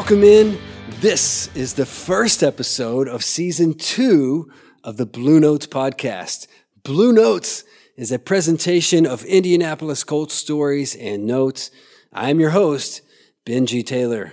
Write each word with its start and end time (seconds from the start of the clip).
Welcome 0.00 0.24
in. 0.24 0.58
This 1.02 1.54
is 1.54 1.74
the 1.74 1.84
first 1.84 2.42
episode 2.42 3.06
of 3.06 3.22
season 3.22 3.74
two 3.74 4.50
of 4.82 4.96
the 4.96 5.04
Blue 5.04 5.38
Notes 5.38 5.66
podcast. 5.66 6.46
Blue 6.82 7.12
Notes 7.12 7.64
is 7.98 8.10
a 8.10 8.18
presentation 8.18 9.06
of 9.06 9.26
Indianapolis 9.26 10.02
Colts 10.02 10.32
stories 10.32 10.96
and 10.96 11.26
notes. 11.26 11.70
I'm 12.14 12.40
your 12.40 12.48
host, 12.48 13.02
Benji 13.44 13.84
Taylor. 13.84 14.32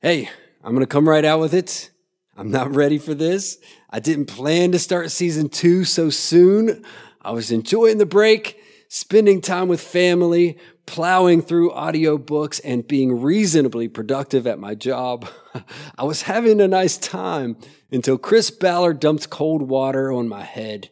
Hey, 0.00 0.30
I'm 0.62 0.72
going 0.72 0.80
to 0.80 0.86
come 0.86 1.10
right 1.10 1.26
out 1.26 1.40
with 1.40 1.52
it. 1.52 1.90
I'm 2.34 2.50
not 2.50 2.74
ready 2.74 2.96
for 2.96 3.12
this. 3.12 3.58
I 3.90 4.00
didn't 4.00 4.26
plan 4.26 4.72
to 4.72 4.78
start 4.78 5.10
season 5.10 5.50
two 5.50 5.84
so 5.84 6.08
soon. 6.08 6.82
I 7.20 7.32
was 7.32 7.50
enjoying 7.50 7.98
the 7.98 8.06
break, 8.06 8.58
spending 8.88 9.42
time 9.42 9.68
with 9.68 9.82
family, 9.82 10.56
plowing 10.86 11.42
through 11.42 11.70
audiobooks 11.70 12.60
and 12.64 12.86
being 12.86 13.20
reasonably 13.20 13.88
productive 13.88 14.46
at 14.46 14.58
my 14.58 14.74
job. 14.74 15.28
I 15.98 16.04
was 16.04 16.22
having 16.22 16.60
a 16.60 16.68
nice 16.68 16.96
time 16.96 17.56
until 17.90 18.18
Chris 18.18 18.50
Ballard 18.50 19.00
dumped 19.00 19.30
cold 19.30 19.62
water 19.62 20.12
on 20.12 20.28
my 20.28 20.42
head. 20.42 20.90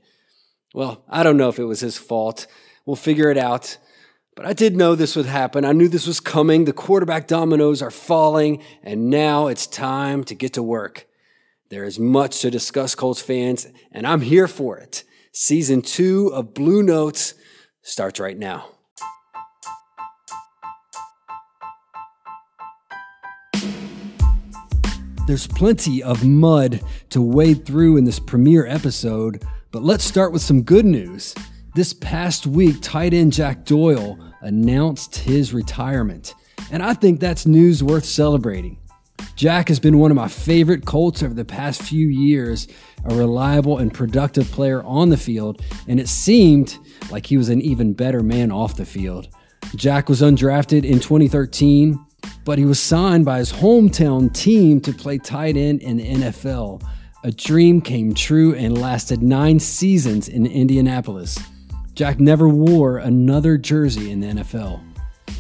Well, 0.75 1.05
I 1.09 1.23
don't 1.23 1.37
know 1.37 1.49
if 1.49 1.59
it 1.59 1.65
was 1.65 1.81
his 1.81 1.99
fault. 1.99 2.47
We'll 2.87 2.97
figure 2.97 3.31
it 3.31 3.39
out. 3.39 3.79
But 4.35 4.47
I 4.47 4.55
did 4.55 4.77
know 4.77 4.95
this 4.95 5.15
would 5.15 5.27
happen. 5.27 5.65
I 5.65 5.73
knew 5.73 5.89
this 5.89 6.07
was 6.07 6.21
coming. 6.21 6.65
The 6.65 6.73
quarterback 6.73 7.27
dominoes 7.27 7.83
are 7.83 7.91
falling, 7.91 8.63
and 8.83 9.11
now 9.11 9.49
it's 9.49 9.67
time 9.67 10.25
to 10.25 10.35
get 10.35 10.55
to 10.55 10.63
work. 10.63 11.07
There 11.69 11.85
is 11.85 11.99
much 11.99 12.41
to 12.41 12.51
discuss, 12.51 12.95
Colts 12.95 13.21
fans, 13.21 13.67
and 13.93 14.07
I'm 14.07 14.23
here 14.23 14.49
for 14.49 14.79
it. 14.79 15.05
Season 15.33 15.83
two 15.83 16.31
of 16.33 16.55
Blue 16.55 16.83
Notes 16.83 17.35
starts 17.83 18.21
right 18.21 18.39
now. 18.39 18.72
There's 25.25 25.47
plenty 25.47 26.03
of 26.03 26.25
mud 26.25 26.83
to 27.11 27.23
wade 27.23 27.65
through 27.65 27.97
in 27.97 28.05
this 28.05 28.19
premiere 28.19 28.67
episode, 28.67 29.45
but 29.71 29.85
let's 29.85 30.03
start 30.03 30.33
with 30.33 30.43
some 30.43 30.63
good 30.63 30.85
news. 30.85 31.33
This 31.77 31.93
past 31.93 32.45
week, 32.45 32.79
tight 32.83 33.15
end 33.15 33.33
Jack 33.33 33.65
Doyle 33.65 34.19
announced 34.41 35.15
his 35.15 35.55
retirement, 35.55 36.35
and 36.73 36.83
I 36.83 36.95
think 36.95 37.21
that's 37.21 37.47
news 37.47 37.85
worth 37.85 38.05
celebrating. 38.05 38.79
Jack 39.37 39.69
has 39.69 39.79
been 39.79 40.01
one 40.01 40.11
of 40.11 40.17
my 40.17 40.27
favorite 40.27 40.85
Colts 40.87 41.23
over 41.23 41.35
the 41.35 41.45
past 41.45 41.83
few 41.83 42.09
years, 42.09 42.67
a 43.05 43.15
reliable 43.15 43.79
and 43.79 43.95
productive 43.95 44.51
player 44.51 44.83
on 44.83 45.09
the 45.09 45.17
field, 45.17 45.63
and 45.87 46.01
it 46.01 46.09
seemed 46.09 46.77
like 47.13 47.27
he 47.27 47.37
was 47.37 47.49
an 47.49 47.63
even 47.63 47.93
better 47.93 48.25
man 48.25 48.51
off 48.51 48.77
the 48.77 48.85
field. 48.85 49.29
Jack 49.77 50.09
was 50.09 50.21
undrafted 50.21 50.85
in 50.85 50.99
2013 50.99 51.99
but 52.45 52.59
he 52.59 52.65
was 52.65 52.81
signed 52.81 53.25
by 53.25 53.39
his 53.39 53.53
hometown 53.53 54.33
team 54.33 54.81
to 54.81 54.93
play 54.93 55.19
tight 55.19 55.57
end 55.57 55.83
in 55.83 55.97
the 55.97 56.07
NFL. 56.07 56.83
A 57.25 57.31
dream 57.31 57.81
came 57.81 58.15
true 58.15 58.55
and 58.55 58.77
lasted 58.77 59.23
nine 59.23 59.61
seasons 59.61 60.29
in 60.29 60.47
Indianapolis. 60.47 61.39
Jack 61.95 62.19
never 62.19 62.49
wore 62.49 62.99
another 62.99 63.57
jersey 63.57 64.11
in 64.11 64.21
the 64.21 64.43
NFL. 64.43 64.83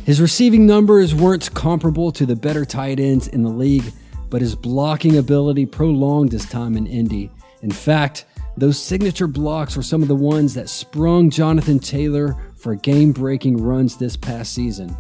His 0.05 0.21
receiving 0.21 0.67
numbers 0.67 1.15
weren't 1.15 1.53
comparable 1.55 2.13
to 2.13 2.27
the 2.27 2.37
better 2.37 2.65
tight 2.65 3.01
ends 3.01 3.29
in 3.29 3.43
the 3.43 3.49
league, 3.49 3.93
but 4.31 4.41
his 4.41 4.55
blocking 4.55 5.17
ability 5.17 5.67
prolonged 5.67 6.33
his 6.33 6.47
time 6.47 6.77
in 6.77 6.87
Indy. 6.87 7.31
In 7.63 7.71
fact, 7.71 8.27
those 8.57 8.81
signature 8.81 9.27
blocks 9.27 9.77
were 9.77 9.83
some 9.83 10.03
of 10.03 10.09
the 10.09 10.15
ones 10.15 10.55
that 10.55 10.69
sprung 10.69 11.31
Jonathan 11.31 11.79
Taylor 11.79 12.37
for 12.57 12.75
game 12.75 13.13
breaking 13.13 13.57
runs 13.57 13.97
this 13.97 14.17
past 14.17 14.55
season. 14.55 14.97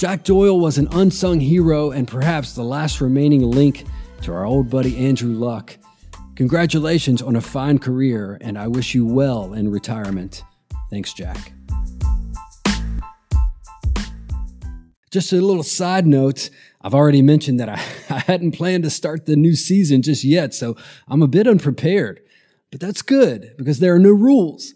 Jack 0.00 0.24
Doyle 0.24 0.58
was 0.58 0.78
an 0.78 0.88
unsung 0.92 1.40
hero 1.40 1.90
and 1.90 2.08
perhaps 2.08 2.54
the 2.54 2.62
last 2.62 3.02
remaining 3.02 3.42
link 3.42 3.84
to 4.22 4.32
our 4.32 4.46
old 4.46 4.70
buddy 4.70 4.96
Andrew 4.96 5.34
Luck. 5.34 5.76
Congratulations 6.36 7.20
on 7.20 7.36
a 7.36 7.40
fine 7.42 7.78
career, 7.78 8.38
and 8.40 8.56
I 8.56 8.66
wish 8.66 8.94
you 8.94 9.04
well 9.04 9.52
in 9.52 9.70
retirement. 9.70 10.42
Thanks, 10.88 11.12
Jack. 11.12 11.52
Just 15.10 15.34
a 15.34 15.36
little 15.42 15.62
side 15.62 16.06
note 16.06 16.48
I've 16.80 16.94
already 16.94 17.20
mentioned 17.20 17.60
that 17.60 17.68
I, 17.68 17.74
I 18.08 18.20
hadn't 18.20 18.52
planned 18.52 18.84
to 18.84 18.90
start 18.90 19.26
the 19.26 19.36
new 19.36 19.54
season 19.54 20.00
just 20.00 20.24
yet, 20.24 20.54
so 20.54 20.78
I'm 21.08 21.20
a 21.20 21.28
bit 21.28 21.46
unprepared. 21.46 22.22
But 22.70 22.80
that's 22.80 23.02
good 23.02 23.52
because 23.58 23.80
there 23.80 23.94
are 23.94 23.98
no 23.98 24.12
rules. 24.12 24.72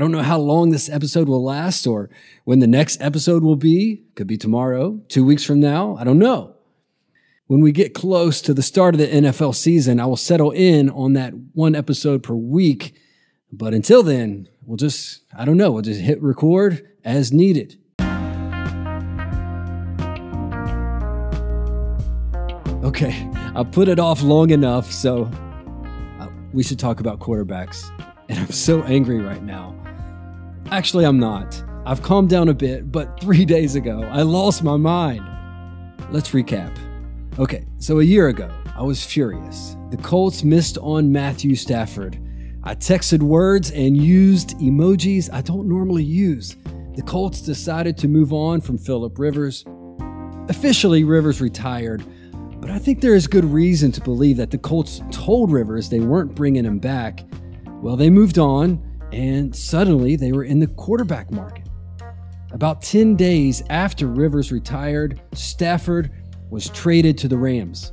I 0.00 0.02
don't 0.02 0.12
know 0.12 0.22
how 0.22 0.38
long 0.38 0.70
this 0.70 0.88
episode 0.88 1.28
will 1.28 1.44
last 1.44 1.86
or 1.86 2.08
when 2.44 2.60
the 2.60 2.66
next 2.66 3.02
episode 3.02 3.42
will 3.42 3.54
be. 3.54 4.02
Could 4.14 4.26
be 4.26 4.38
tomorrow, 4.38 4.98
two 5.08 5.26
weeks 5.26 5.44
from 5.44 5.60
now. 5.60 5.94
I 6.00 6.04
don't 6.04 6.18
know. 6.18 6.54
When 7.48 7.60
we 7.60 7.70
get 7.70 7.92
close 7.92 8.40
to 8.40 8.54
the 8.54 8.62
start 8.62 8.94
of 8.94 8.98
the 8.98 9.08
NFL 9.08 9.54
season, 9.54 10.00
I 10.00 10.06
will 10.06 10.16
settle 10.16 10.52
in 10.52 10.88
on 10.88 11.12
that 11.12 11.34
one 11.52 11.74
episode 11.74 12.22
per 12.22 12.32
week. 12.32 12.94
But 13.52 13.74
until 13.74 14.02
then, 14.02 14.48
we'll 14.64 14.78
just, 14.78 15.20
I 15.36 15.44
don't 15.44 15.58
know, 15.58 15.70
we'll 15.70 15.82
just 15.82 16.00
hit 16.00 16.22
record 16.22 16.82
as 17.04 17.30
needed. 17.30 17.76
Okay, 22.82 23.30
I 23.54 23.66
put 23.70 23.88
it 23.88 23.98
off 23.98 24.22
long 24.22 24.48
enough, 24.48 24.90
so 24.90 25.30
uh, 26.18 26.28
we 26.54 26.62
should 26.62 26.78
talk 26.78 27.00
about 27.00 27.18
quarterbacks. 27.18 27.84
And 28.30 28.38
I'm 28.38 28.50
so 28.50 28.82
angry 28.84 29.18
right 29.18 29.42
now. 29.42 29.76
Actually, 30.70 31.04
I'm 31.04 31.18
not. 31.18 31.62
I've 31.84 32.02
calmed 32.02 32.30
down 32.30 32.48
a 32.48 32.54
bit, 32.54 32.92
but 32.92 33.20
three 33.20 33.44
days 33.56 33.74
ago, 33.74 34.02
I 34.04 34.22
lost 34.22 34.62
my 34.62 34.76
mind. 34.76 35.26
Let's 36.10 36.30
recap. 36.30 36.76
Okay, 37.40 37.66
so 37.78 37.98
a 37.98 38.04
year 38.04 38.28
ago, 38.28 38.48
I 38.76 38.82
was 38.82 39.04
furious. 39.04 39.76
The 39.90 39.96
Colts 39.96 40.44
missed 40.44 40.78
on 40.78 41.10
Matthew 41.10 41.56
Stafford. 41.56 42.20
I 42.62 42.76
texted 42.76 43.20
words 43.20 43.72
and 43.72 43.96
used 43.96 44.50
emojis 44.58 45.28
I 45.32 45.40
don't 45.40 45.68
normally 45.68 46.04
use. 46.04 46.56
The 46.94 47.02
Colts 47.02 47.40
decided 47.40 47.96
to 47.98 48.08
move 48.08 48.32
on 48.32 48.60
from 48.60 48.78
Philip 48.78 49.18
Rivers. 49.18 49.64
Officially, 50.48 51.02
Rivers 51.02 51.40
retired, 51.40 52.04
but 52.60 52.70
I 52.70 52.78
think 52.78 53.00
there 53.00 53.14
is 53.14 53.26
good 53.26 53.44
reason 53.44 53.90
to 53.92 54.00
believe 54.00 54.36
that 54.36 54.50
the 54.50 54.58
Colts 54.58 55.00
told 55.10 55.50
Rivers 55.50 55.88
they 55.88 56.00
weren't 56.00 56.34
bringing 56.34 56.64
him 56.64 56.78
back. 56.78 57.24
Well, 57.82 57.96
they 57.96 58.10
moved 58.10 58.38
on, 58.38 58.84
and 59.12 59.54
suddenly 59.54 60.16
they 60.16 60.32
were 60.32 60.44
in 60.44 60.58
the 60.58 60.66
quarterback 60.66 61.30
market. 61.30 61.66
About 62.52 62.82
10 62.82 63.16
days 63.16 63.62
after 63.70 64.06
Rivers 64.06 64.50
retired, 64.50 65.20
Stafford 65.34 66.10
was 66.50 66.68
traded 66.68 67.16
to 67.18 67.28
the 67.28 67.38
Rams. 67.38 67.92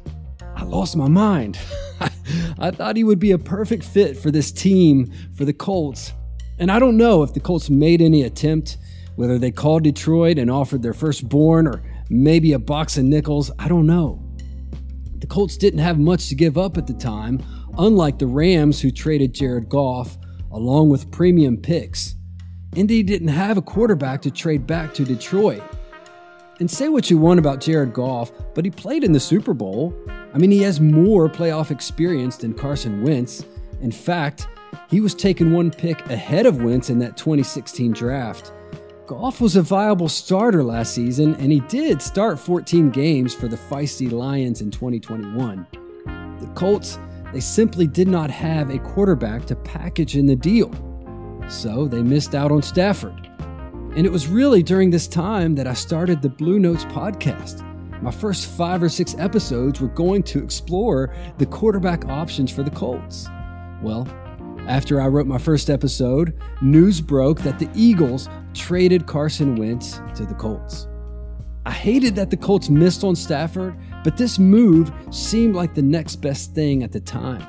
I 0.55 0.63
lost 0.63 0.95
my 0.95 1.07
mind. 1.07 1.59
I 2.59 2.71
thought 2.71 2.97
he 2.97 3.03
would 3.03 3.19
be 3.19 3.31
a 3.31 3.37
perfect 3.37 3.83
fit 3.83 4.17
for 4.17 4.31
this 4.31 4.51
team 4.51 5.11
for 5.35 5.45
the 5.45 5.53
Colts. 5.53 6.13
And 6.57 6.71
I 6.71 6.79
don't 6.79 6.97
know 6.97 7.21
if 7.21 7.33
the 7.33 7.39
Colts 7.39 7.69
made 7.69 8.01
any 8.01 8.23
attempt, 8.23 8.77
whether 9.15 9.37
they 9.37 9.51
called 9.51 9.83
Detroit 9.83 10.39
and 10.39 10.49
offered 10.49 10.81
their 10.81 10.93
firstborn 10.93 11.67
or 11.67 11.83
maybe 12.09 12.53
a 12.53 12.59
box 12.59 12.97
of 12.97 13.03
nickels. 13.05 13.51
I 13.59 13.67
don't 13.67 13.85
know. 13.85 14.23
The 15.19 15.27
Colts 15.27 15.57
didn't 15.57 15.79
have 15.79 15.99
much 15.99 16.29
to 16.29 16.35
give 16.35 16.57
up 16.57 16.77
at 16.77 16.87
the 16.87 16.93
time, 16.93 17.43
unlike 17.77 18.17
the 18.17 18.27
Rams 18.27 18.81
who 18.81 18.89
traded 18.89 19.33
Jared 19.33 19.69
Goff 19.69 20.17
along 20.57 20.89
with 20.89 21.11
premium 21.11 21.55
picks. 21.55 22.15
Indy 22.75 23.03
didn't 23.03 23.27
have 23.27 23.57
a 23.57 23.61
quarterback 23.61 24.23
to 24.23 24.31
trade 24.31 24.65
back 24.65 24.91
to 24.95 25.05
Detroit. 25.05 25.61
And 26.59 26.69
say 26.69 26.89
what 26.89 27.11
you 27.11 27.19
want 27.19 27.39
about 27.39 27.61
Jared 27.61 27.93
Goff, 27.93 28.31
but 28.55 28.65
he 28.65 28.71
played 28.71 29.03
in 29.03 29.11
the 29.11 29.19
Super 29.19 29.53
Bowl. 29.53 29.93
I 30.33 30.39
mean, 30.39 30.49
he 30.49 30.63
has 30.63 30.81
more 30.81 31.29
playoff 31.29 31.69
experience 31.69 32.37
than 32.37 32.55
Carson 32.55 33.03
Wentz. 33.03 33.45
In 33.81 33.91
fact, 33.91 34.47
he 34.89 34.99
was 34.99 35.13
taken 35.13 35.53
one 35.53 35.69
pick 35.69 36.03
ahead 36.09 36.47
of 36.47 36.63
Wentz 36.63 36.89
in 36.89 36.97
that 36.99 37.17
2016 37.17 37.91
draft. 37.91 38.51
Goff 39.05 39.39
was 39.39 39.55
a 39.55 39.61
viable 39.61 40.09
starter 40.09 40.63
last 40.63 40.95
season, 40.95 41.35
and 41.35 41.51
he 41.51 41.59
did 41.61 42.01
start 42.01 42.39
14 42.39 42.89
games 42.89 43.35
for 43.35 43.47
the 43.47 43.57
feisty 43.57 44.11
Lions 44.11 44.61
in 44.61 44.71
2021. 44.71 45.67
The 46.39 46.47
Colts 46.55 46.97
they 47.33 47.39
simply 47.39 47.87
did 47.87 48.07
not 48.07 48.29
have 48.31 48.69
a 48.69 48.79
quarterback 48.79 49.45
to 49.45 49.55
package 49.55 50.15
in 50.15 50.25
the 50.25 50.35
deal. 50.35 50.71
So 51.47 51.87
they 51.87 52.01
missed 52.01 52.35
out 52.35 52.51
on 52.51 52.61
Stafford. 52.61 53.29
And 53.95 54.05
it 54.05 54.11
was 54.11 54.27
really 54.27 54.61
during 54.61 54.89
this 54.89 55.07
time 55.07 55.55
that 55.55 55.67
I 55.67 55.73
started 55.73 56.21
the 56.21 56.29
Blue 56.29 56.59
Notes 56.59 56.85
podcast. 56.85 57.63
My 58.01 58.11
first 58.11 58.47
five 58.47 58.83
or 58.83 58.89
six 58.89 59.15
episodes 59.17 59.81
were 59.81 59.87
going 59.87 60.23
to 60.23 60.43
explore 60.43 61.15
the 61.39 61.45
quarterback 61.47 62.05
options 62.05 62.51
for 62.51 62.63
the 62.63 62.71
Colts. 62.71 63.27
Well, 63.81 64.07
after 64.67 65.01
I 65.01 65.07
wrote 65.07 65.27
my 65.27 65.37
first 65.37 65.69
episode, 65.69 66.39
news 66.61 67.01
broke 67.01 67.41
that 67.41 67.57
the 67.57 67.69
Eagles 67.73 68.29
traded 68.53 69.07
Carson 69.07 69.55
Wentz 69.55 70.01
to 70.15 70.25
the 70.25 70.35
Colts. 70.35 70.87
I 71.65 71.71
hated 71.71 72.15
that 72.15 72.29
the 72.29 72.37
Colts 72.37 72.69
missed 72.69 73.03
on 73.03 73.15
Stafford, 73.15 73.75
but 74.07 74.15
this 74.15 74.39
move 74.39 74.89
seemed 75.11 75.53
like 75.53 75.73
the 75.73 75.81
next 75.81 76.15
best 76.21 76.55
thing 76.55 76.81
at 76.81 76.93
the 76.93 76.99
time. 77.01 77.45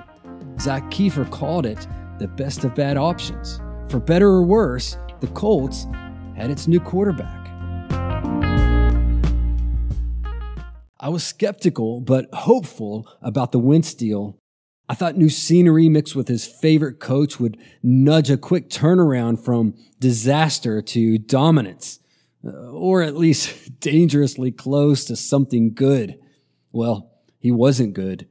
Zak 0.59 0.91
Keefer 0.91 1.31
called 1.31 1.65
it 1.65 1.87
the 2.19 2.27
best 2.27 2.65
of 2.65 2.75
bad 2.75 2.97
options. 2.97 3.61
For 3.89 4.01
better 4.01 4.27
or 4.27 4.43
worse, 4.43 4.99
the 5.21 5.29
Colts 5.29 5.87
had 6.35 6.51
its 6.51 6.67
new 6.67 6.81
quarterback. 6.81 7.47
I 10.99 11.09
was 11.09 11.23
skeptical 11.23 12.01
but 12.01 12.27
hopeful 12.33 13.09
about 13.23 13.53
the 13.53 13.61
Wentz 13.61 13.95
deal. 13.95 14.37
I 14.89 14.95
thought 14.95 15.17
new 15.17 15.31
scenery 15.31 15.89
mixed 15.89 16.17
with 16.17 16.27
his 16.27 16.45
favorite 16.45 16.99
coach 16.99 17.39
would 17.39 17.57
nudge 17.85 18.33
a 18.33 18.37
quick 18.37 18.69
turnaround 18.69 19.45
from 19.45 19.77
disaster 20.01 20.83
to 20.83 21.19
dominance, 21.19 22.01
uh, 22.45 22.51
or 22.73 23.03
at 23.03 23.17
least 23.17 23.79
dangerously 23.81 24.51
close 24.51 25.05
to 25.05 25.15
something 25.15 25.73
good. 25.73 26.19
Well, 26.73 27.11
he 27.39 27.51
wasn't 27.51 27.95
good. 27.95 28.29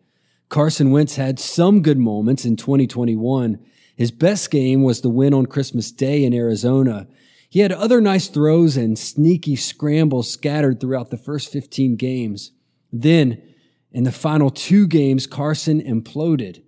Carson 0.50 0.92
Wentz 0.92 1.16
had 1.16 1.40
some 1.40 1.82
good 1.82 1.98
moments 1.98 2.46
in 2.46 2.56
2021. 2.56 3.60
His 3.96 4.12
best 4.12 4.52
game 4.52 4.84
was 4.84 5.02
the 5.02 5.10
win 5.10 5.34
on 5.34 5.46
Christmas 5.46 5.92
Day 5.92 6.24
in 6.24 6.34
Arizona. 6.34 7.08
He 7.50 7.60
had 7.60 7.72
other 7.72 8.00
nice 8.00 8.28
throws 8.28 8.78
and 8.78 8.98
sneaky 8.98 9.56
scrambles 9.56 10.32
scattered 10.32 10.80
throughout 10.80 11.10
the 11.10 11.18
first 11.18 11.52
15 11.52 11.96
games. 11.96 12.52
Then, 12.92 13.42
in 13.92 14.04
the 14.04 14.12
final 14.12 14.50
two 14.50 14.88
games, 14.88 15.28
Carson 15.28 15.82
imploded. 15.82 16.62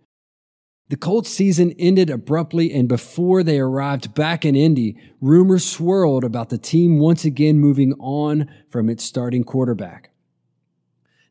The 0.90 0.98
Colts 0.98 1.30
season 1.30 1.76
ended 1.78 2.10
abruptly, 2.10 2.74
and 2.74 2.90
before 2.90 3.44
they 3.44 3.60
arrived 3.60 4.16
back 4.16 4.44
in 4.44 4.56
Indy, 4.56 4.98
rumors 5.22 5.64
swirled 5.64 6.24
about 6.24 6.50
the 6.50 6.58
team 6.58 6.98
once 6.98 7.26
again 7.26 7.60
moving 7.60 7.94
on 8.00 8.50
from 8.70 8.90
its 8.90 9.04
starting 9.04 9.44
quarterback. 9.44 10.10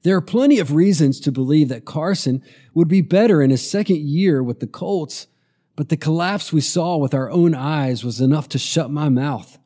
There 0.03 0.17
are 0.17 0.23
plenty 0.23 0.59
of 0.59 0.75
reasons 0.75 1.19
to 1.21 1.33
believe 1.33 1.69
that 1.69 1.85
Carson 1.85 2.43
would 2.73 2.89
be 2.89 3.01
better 3.01 3.43
in 3.43 3.51
his 3.51 3.69
second 3.69 4.01
year 4.01 4.43
with 4.43 4.61
the 4.61 4.67
Colts, 4.67 5.27
but 5.75 5.89
the 5.89 5.97
collapse 5.97 6.53
we 6.53 6.61
saw 6.61 6.97
with 6.97 7.15
our 7.15 7.31
own 7.31 7.55
eyes 7.55 8.05
was 8.05 8.21
enough 8.21 8.49
to 8.51 8.59
shut 8.59 8.91
my 8.91 9.09
mouth. 9.09 9.59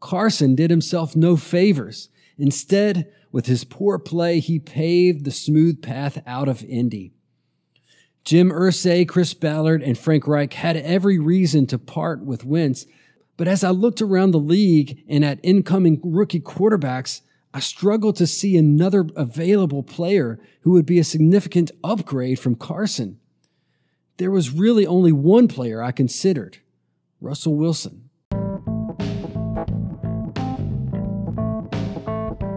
Carson 0.00 0.54
did 0.54 0.70
himself 0.70 1.16
no 1.16 1.36
favors. 1.36 2.08
Instead, 2.38 3.10
with 3.32 3.46
his 3.46 3.64
poor 3.64 3.98
play, 3.98 4.38
he 4.38 4.58
paved 4.58 5.24
the 5.24 5.30
smooth 5.30 5.82
path 5.82 6.22
out 6.26 6.48
of 6.48 6.62
Indy. 6.64 7.12
Jim 8.24 8.50
Irsay, 8.50 9.06
Chris 9.06 9.34
Ballard, 9.34 9.82
and 9.82 9.98
Frank 9.98 10.26
Reich 10.26 10.52
had 10.54 10.76
every 10.76 11.18
reason 11.18 11.66
to 11.66 11.78
part 11.78 12.24
with 12.24 12.44
Wentz, 12.44 12.86
but 13.36 13.48
as 13.48 13.64
I 13.64 13.70
looked 13.70 14.00
around 14.00 14.30
the 14.30 14.38
league 14.38 15.02
and 15.08 15.24
at 15.24 15.40
incoming 15.42 16.00
rookie 16.02 16.40
quarterbacks, 16.40 17.20
I 17.56 17.60
struggled 17.60 18.16
to 18.16 18.26
see 18.26 18.56
another 18.56 19.06
available 19.14 19.84
player 19.84 20.40
who 20.62 20.72
would 20.72 20.84
be 20.84 20.98
a 20.98 21.04
significant 21.04 21.70
upgrade 21.84 22.40
from 22.40 22.56
Carson. 22.56 23.20
There 24.16 24.32
was 24.32 24.50
really 24.50 24.84
only 24.84 25.12
one 25.12 25.46
player 25.46 25.80
I 25.80 25.92
considered 25.92 26.58
Russell 27.20 27.54
Wilson. 27.54 28.10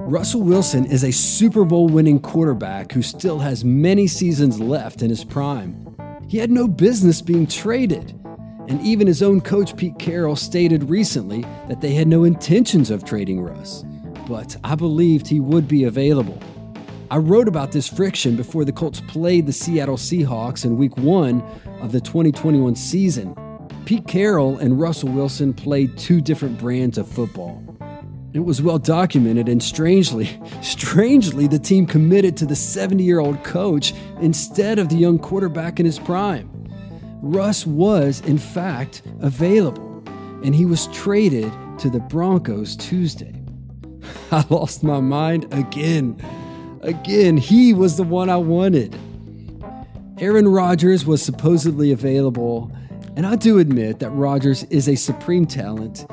Russell 0.09 0.41
Wilson 0.41 0.88
is 0.88 1.03
a 1.03 1.11
Super 1.11 1.63
Bowl 1.63 1.88
winning 1.88 2.19
quarterback 2.19 2.91
who 2.91 3.03
still 3.03 3.38
has 3.38 3.63
many 3.63 4.07
seasons 4.07 4.59
left 4.59 5.03
in 5.03 5.11
his 5.11 5.23
prime. 5.23 5.95
He 6.27 6.39
had 6.39 6.49
no 6.49 6.67
business 6.67 7.21
being 7.21 7.45
traded, 7.45 8.19
and 8.67 8.81
even 8.81 9.05
his 9.05 9.21
own 9.21 9.41
coach 9.41 9.77
Pete 9.77 9.99
Carroll 9.99 10.35
stated 10.35 10.89
recently 10.89 11.45
that 11.67 11.81
they 11.81 11.94
had 11.94 12.07
no 12.07 12.23
intentions 12.23 12.89
of 12.89 13.05
trading 13.05 13.41
Russ. 13.41 13.85
But 14.27 14.57
I 14.63 14.75
believed 14.75 15.27
he 15.27 15.39
would 15.39 15.68
be 15.68 15.85
available. 15.85 16.39
I 17.09 17.18
wrote 17.18 17.47
about 17.47 17.71
this 17.71 17.88
friction 17.88 18.35
before 18.35 18.65
the 18.65 18.74
Colts 18.74 19.00
played 19.07 19.45
the 19.45 19.53
Seattle 19.53 19.95
Seahawks 19.95 20.65
in 20.65 20.77
week 20.77 20.97
one 20.97 21.41
of 21.79 21.94
the 21.94 22.01
2021 22.01 22.75
season. 22.75 23.33
Pete 23.85 24.06
Carroll 24.06 24.57
and 24.57 24.81
Russell 24.81 25.07
Wilson 25.09 25.53
played 25.53 25.97
two 25.97 26.19
different 26.19 26.59
brands 26.59 26.97
of 26.97 27.07
football. 27.07 27.63
It 28.33 28.41
was 28.41 28.62
well 28.62 28.77
documented, 28.77 29.47
and 29.47 29.63
strangely, 29.63 30.30
strangely, 30.62 31.47
the 31.47 31.57
team 31.57 31.88
committed 31.88 32.35
to 32.38 32.45
the 32.45 32.56
70 32.56 33.01
year 33.01 33.19
old 33.19 33.41
coach 33.45 33.94
instead 34.19 34.77
of 34.77 34.89
the 34.89 34.97
young 34.97 35.18
quarterback 35.18 35.80
in 35.80 35.85
his 35.85 36.00
prime. 36.00 36.51
Russ 37.21 37.65
was, 37.65 38.19
in 38.21 38.38
fact, 38.38 39.03
available, 39.21 40.03
and 40.44 40.53
he 40.53 40.65
was 40.65 40.88
traded 40.88 41.51
to 41.80 41.89
the 41.89 42.00
Broncos 42.01 42.75
Tuesday. 42.75 43.36
I 44.31 44.45
lost 44.50 44.83
my 44.83 45.00
mind 45.00 45.54
again. 45.54 46.21
Again, 46.81 47.38
he 47.38 47.74
was 47.74 47.98
the 47.98 48.04
one 48.04 48.30
I 48.30 48.38
wanted. 48.38 48.98
Aaron 50.19 50.48
Rodgers 50.48 51.06
was 51.06 51.21
supposedly 51.21 51.92
available, 51.92 52.71
and 53.15 53.25
I 53.25 53.36
do 53.36 53.59
admit 53.59 54.00
that 54.00 54.09
Rodgers 54.12 54.63
is 54.65 54.88
a 54.89 54.95
supreme 54.95 55.45
talent 55.45 56.06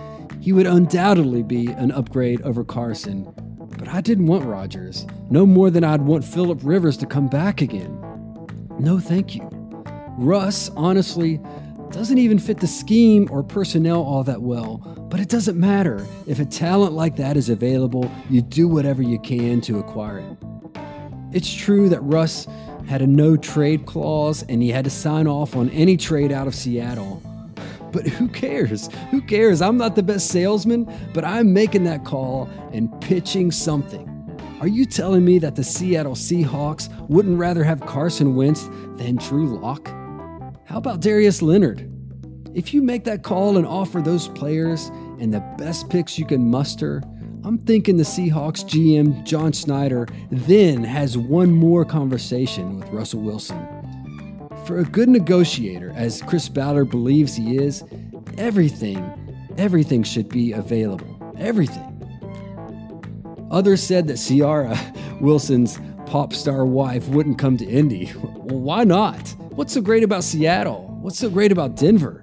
he 0.45 0.53
would 0.53 0.67
undoubtedly 0.67 1.43
be 1.43 1.69
an 1.69 1.91
upgrade 1.91 2.43
over 2.43 2.65
Carson. 2.65 3.33
But 3.79 3.89
I 3.89 4.03
didn't 4.03 4.27
want 4.27 4.45
Rodgers, 4.45 5.07
no 5.31 5.47
more 5.47 5.71
than 5.71 5.85
I'd 5.85 6.03
want 6.03 6.23
Philip 6.23 6.59
Rivers 6.63 6.99
to 6.99 7.07
come 7.07 7.29
back 7.29 7.63
again. 7.63 7.99
No, 8.79 8.99
thank 8.99 9.35
you. 9.35 9.49
Russ, 10.19 10.71
honestly, 10.77 11.41
doesn't 11.95 12.19
even 12.19 12.41
fit 12.41 12.59
the 12.59 12.67
scheme 12.67 13.29
or 13.31 13.45
personnel 13.45 14.03
all 14.03 14.25
that 14.25 14.43
well, 14.43 14.79
but 15.09 15.21
it 15.21 15.29
doesn't 15.29 15.57
matter. 15.57 16.05
If 16.27 16.41
a 16.41 16.45
talent 16.45 16.93
like 16.93 17.15
that 17.17 17.37
is 17.37 17.51
available, 17.51 18.11
you 18.29 18.43
do 18.43 18.67
whatever 18.67 19.01
you 19.01 19.21
can 19.21 19.61
to 19.61 19.79
acquire 19.79 20.19
it. 20.19 20.37
It's 21.31 21.55
true 21.55 21.89
that 21.91 22.01
Russ 22.01 22.49
had 22.89 23.01
a 23.01 23.07
no 23.07 23.37
trade 23.37 23.87
clause 23.87 24.43
and 24.49 24.61
he 24.61 24.71
had 24.71 24.83
to 24.87 24.91
sign 24.91 25.29
off 25.29 25.55
on 25.55 25.71
any 25.71 25.97
trade 25.97 26.33
out 26.33 26.49
of 26.49 26.55
Seattle. 26.57 27.23
But 27.93 28.09
who 28.09 28.27
cares? 28.27 28.89
Who 29.13 29.23
cares? 29.23 29.63
I'm 29.63 29.77
not 29.77 29.95
the 29.95 30.03
best 30.03 30.31
salesman, 30.31 30.93
but 31.13 31.25
I'm 31.25 31.53
making 31.53 31.85
that 31.85 32.05
call 32.05 32.51
and 32.73 32.91
pitching 33.03 33.53
something. 33.53 34.11
Are 34.61 34.69
you 34.69 34.85
telling 34.85 35.25
me 35.25 35.39
that 35.39 35.55
the 35.55 35.63
Seattle 35.63 36.17
Seahawks 36.17 36.89
wouldn't 37.09 37.39
rather 37.39 37.63
have 37.63 37.81
Carson 37.83 38.35
Wentz 38.35 38.65
than 38.97 39.15
Drew 39.15 39.57
Lock? 39.61 39.89
How 40.75 40.79
about 40.79 40.99
Darius 40.99 41.41
Leonard? 41.41 41.89
If 42.53 42.75
you 42.75 42.83
make 42.83 43.05
that 43.05 43.23
call 43.23 43.59
and 43.59 43.65
offer 43.65 44.01
those 44.01 44.27
players 44.27 44.89
and 45.21 45.33
the 45.33 45.39
best 45.57 45.89
picks 45.89 46.19
you 46.19 46.27
can 46.27 46.51
muster, 46.51 47.01
I'm 47.45 47.59
thinking 47.59 47.97
the 47.97 48.03
Seahawks 48.03 48.65
GM 48.65 49.23
John 49.23 49.53
Schneider 49.53 50.09
then 50.33 50.83
has 50.83 51.17
one 51.17 51.53
more 51.53 51.85
conversation 51.85 52.81
with 52.81 52.89
Russell 52.89 53.21
Wilson. 53.21 53.65
For 54.67 54.81
a 54.81 54.85
good 54.85 55.09
negotiator, 55.09 55.93
as 55.95 56.23
Chris 56.23 56.49
Ballard 56.49 56.91
believes 56.91 57.37
he 57.37 57.57
is, 57.57 57.85
everything, 58.37 58.99
everything 59.57 60.03
should 60.03 60.29
be 60.29 60.51
available. 60.51 61.35
Everything. 61.39 61.89
Others 63.53 63.81
said 63.81 64.09
that 64.09 64.17
Ciara, 64.17 64.77
Wilson's 65.21 65.79
pop 66.07 66.33
star 66.33 66.65
wife, 66.65 67.09
wouldn't 67.09 67.39
come 67.39 67.57
to 67.57 67.65
Indy. 67.65 68.13
Well, 68.17 68.61
why 68.61 68.85
not? 68.85 69.35
What's 69.51 69.73
so 69.73 69.81
great 69.81 70.03
about 70.03 70.25
Seattle? 70.25 70.99
What's 71.01 71.19
so 71.19 71.31
great 71.31 71.53
about 71.53 71.77
Denver? 71.77 72.23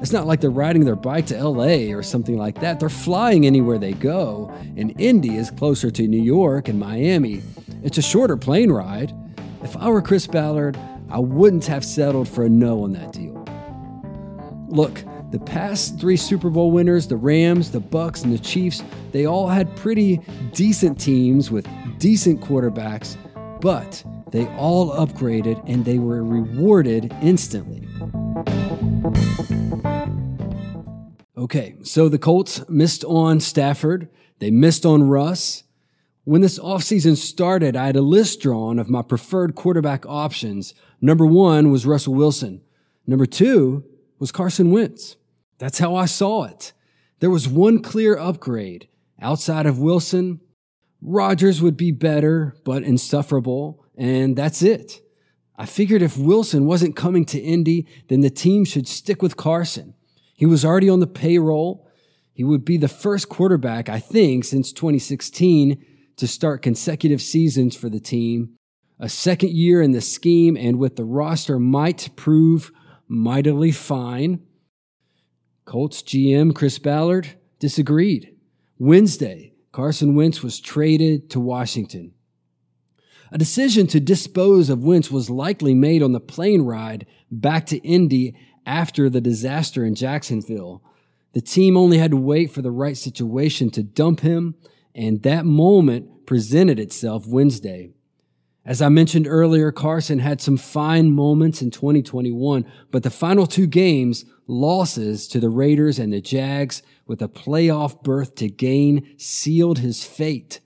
It's 0.00 0.12
not 0.12 0.26
like 0.26 0.40
they're 0.40 0.50
riding 0.50 0.84
their 0.84 0.96
bike 0.96 1.26
to 1.26 1.42
LA 1.42 1.94
or 1.94 2.02
something 2.02 2.38
like 2.38 2.60
that. 2.60 2.80
They're 2.80 2.88
flying 2.88 3.46
anywhere 3.46 3.78
they 3.78 3.92
go, 3.92 4.50
and 4.76 4.98
Indy 4.98 5.36
is 5.36 5.50
closer 5.50 5.90
to 5.90 6.08
New 6.08 6.22
York 6.22 6.68
and 6.68 6.80
Miami. 6.80 7.42
It's 7.82 7.98
a 7.98 8.02
shorter 8.02 8.36
plane 8.36 8.72
ride. 8.72 9.12
If 9.62 9.76
I 9.76 9.88
were 9.88 10.00
Chris 10.00 10.26
Ballard, 10.26 10.78
I 11.10 11.18
wouldn't 11.18 11.66
have 11.66 11.84
settled 11.84 12.28
for 12.28 12.44
a 12.44 12.48
no 12.48 12.84
on 12.84 12.92
that 12.92 13.12
deal. 13.12 13.44
Look, 14.68 15.04
the 15.30 15.38
past 15.40 15.98
three 16.00 16.16
Super 16.16 16.50
Bowl 16.50 16.70
winners, 16.70 17.06
the 17.06 17.16
Rams, 17.16 17.70
the 17.70 17.80
Bucs, 17.80 18.24
and 18.24 18.32
the 18.32 18.38
Chiefs, 18.38 18.82
they 19.12 19.26
all 19.26 19.48
had 19.48 19.74
pretty 19.76 20.20
decent 20.52 21.00
teams 21.00 21.50
with 21.50 21.66
decent 21.98 22.40
quarterbacks, 22.40 23.16
but 23.60 24.02
they 24.30 24.46
all 24.56 24.90
upgraded 24.94 25.62
and 25.66 25.84
they 25.84 25.98
were 25.98 26.24
rewarded 26.24 27.14
instantly. 27.22 27.86
Okay, 31.36 31.76
so 31.82 32.08
the 32.08 32.18
Colts 32.18 32.68
missed 32.68 33.04
on 33.04 33.40
Stafford, 33.40 34.08
they 34.38 34.50
missed 34.50 34.84
on 34.84 35.02
Russ. 35.02 35.64
When 36.24 36.42
this 36.42 36.58
offseason 36.58 37.16
started, 37.16 37.76
I 37.76 37.86
had 37.86 37.96
a 37.96 38.02
list 38.02 38.40
drawn 38.40 38.78
of 38.78 38.90
my 38.90 39.02
preferred 39.02 39.54
quarterback 39.54 40.04
options 40.06 40.74
Number 41.00 41.24
one 41.24 41.70
was 41.70 41.86
Russell 41.86 42.14
Wilson. 42.14 42.60
Number 43.06 43.26
two 43.26 43.84
was 44.18 44.30
Carson 44.30 44.70
Wentz. 44.70 45.16
That's 45.60 45.78
how 45.78 45.94
I 45.94 46.06
saw 46.06 46.44
it. 46.44 46.72
There 47.20 47.30
was 47.30 47.46
one 47.46 47.80
clear 47.80 48.18
upgrade. 48.18 48.88
Outside 49.20 49.66
of 49.66 49.78
Wilson, 49.78 50.40
Rodgers 51.00 51.62
would 51.62 51.76
be 51.76 51.92
better, 51.92 52.56
but 52.64 52.82
insufferable, 52.82 53.84
and 53.96 54.34
that's 54.34 54.62
it. 54.62 55.00
I 55.56 55.66
figured 55.66 56.02
if 56.02 56.16
Wilson 56.16 56.66
wasn't 56.66 56.96
coming 56.96 57.24
to 57.26 57.38
Indy, 57.38 57.86
then 58.08 58.22
the 58.22 58.30
team 58.30 58.64
should 58.64 58.88
stick 58.88 59.22
with 59.22 59.36
Carson. 59.36 59.94
He 60.34 60.46
was 60.46 60.64
already 60.64 60.88
on 60.88 61.00
the 61.00 61.06
payroll. 61.06 61.86
He 62.32 62.42
would 62.42 62.64
be 62.64 62.78
the 62.78 62.88
first 62.88 63.28
quarterback, 63.28 63.88
I 63.88 64.00
think, 64.00 64.46
since 64.46 64.72
2016 64.72 65.84
to 66.16 66.26
start 66.26 66.62
consecutive 66.62 67.22
seasons 67.22 67.76
for 67.76 67.88
the 67.88 68.00
team 68.00 68.56
a 69.00 69.08
second 69.08 69.52
year 69.52 69.80
in 69.80 69.92
the 69.92 70.00
scheme 70.02 70.56
and 70.56 70.78
with 70.78 70.96
the 70.96 71.04
roster 71.04 71.58
might 71.58 72.10
prove 72.16 72.70
mightily 73.08 73.72
fine. 73.72 74.40
Colts 75.70 76.02
GM 76.02 76.52
Chris 76.52 76.80
Ballard 76.80 77.38
disagreed. 77.60 78.34
Wednesday, 78.80 79.52
Carson 79.70 80.16
Wentz 80.16 80.42
was 80.42 80.58
traded 80.58 81.30
to 81.30 81.38
Washington. 81.38 82.12
A 83.30 83.38
decision 83.38 83.86
to 83.86 84.00
dispose 84.00 84.68
of 84.68 84.82
Wentz 84.82 85.12
was 85.12 85.30
likely 85.30 85.72
made 85.72 86.02
on 86.02 86.10
the 86.10 86.18
plane 86.18 86.62
ride 86.62 87.06
back 87.30 87.66
to 87.66 87.76
Indy 87.86 88.34
after 88.66 89.08
the 89.08 89.20
disaster 89.20 89.84
in 89.84 89.94
Jacksonville. 89.94 90.82
The 91.34 91.40
team 91.40 91.76
only 91.76 91.98
had 91.98 92.10
to 92.10 92.16
wait 92.16 92.50
for 92.50 92.62
the 92.62 92.72
right 92.72 92.96
situation 92.96 93.70
to 93.70 93.84
dump 93.84 94.22
him, 94.22 94.56
and 94.92 95.22
that 95.22 95.46
moment 95.46 96.26
presented 96.26 96.80
itself 96.80 97.28
Wednesday. 97.28 97.92
As 98.64 98.82
I 98.82 98.88
mentioned 98.88 99.26
earlier, 99.26 99.72
Carson 99.72 100.18
had 100.18 100.40
some 100.40 100.56
fine 100.56 101.12
moments 101.12 101.62
in 101.62 101.70
2021, 101.70 102.66
but 102.90 103.04
the 103.04 103.10
final 103.10 103.46
two 103.46 103.66
games, 103.66 104.24
losses 104.50 105.28
to 105.28 105.40
the 105.40 105.48
Raiders 105.48 105.98
and 105.98 106.12
the 106.12 106.20
Jags 106.20 106.82
with 107.06 107.22
a 107.22 107.28
playoff 107.28 108.02
berth 108.02 108.34
to 108.36 108.48
gain, 108.48 109.14
sealed 109.16 109.78
his 109.78 110.04
fate. 110.04 110.60